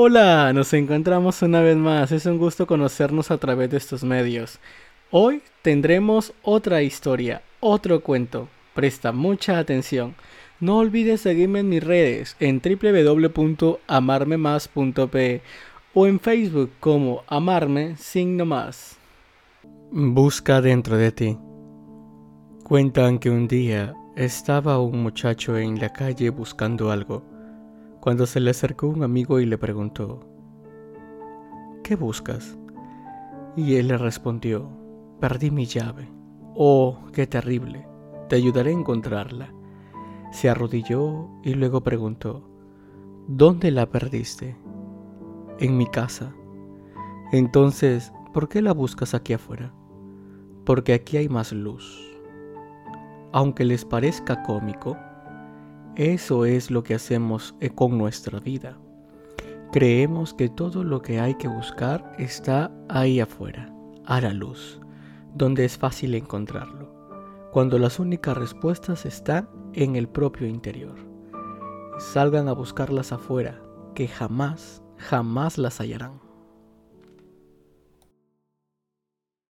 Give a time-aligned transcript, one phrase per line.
[0.00, 2.12] Hola, nos encontramos una vez más.
[2.12, 4.60] Es un gusto conocernos a través de estos medios.
[5.10, 8.46] Hoy tendremos otra historia, otro cuento.
[8.74, 10.14] Presta mucha atención.
[10.60, 15.42] No olvides seguirme en mis redes en www.amarmemas.pe
[15.94, 18.98] o en Facebook como Amarme Signo Más.
[19.90, 21.36] Busca dentro de ti.
[22.62, 27.24] Cuentan que un día estaba un muchacho en la calle buscando algo,
[28.00, 30.20] cuando se le acercó un amigo y le preguntó,
[31.82, 32.56] ¿qué buscas?
[33.56, 34.68] Y él le respondió,
[35.20, 36.08] perdí mi llave.
[36.54, 37.86] Oh, qué terrible,
[38.28, 39.52] te ayudaré a encontrarla.
[40.30, 42.48] Se arrodilló y luego preguntó,
[43.26, 44.56] ¿dónde la perdiste?
[45.58, 46.34] En mi casa.
[47.32, 49.74] Entonces, ¿por qué la buscas aquí afuera?
[50.64, 52.08] Porque aquí hay más luz
[53.32, 54.96] aunque les parezca cómico,
[55.98, 58.78] eso es lo que hacemos eh, con nuestra vida.
[59.72, 63.74] Creemos que todo lo que hay que buscar está ahí afuera,
[64.06, 64.80] a la luz,
[65.34, 70.94] donde es fácil encontrarlo, cuando las únicas respuestas están en el propio interior.
[71.98, 73.60] Salgan a buscarlas afuera,
[73.96, 76.27] que jamás, jamás las hallarán.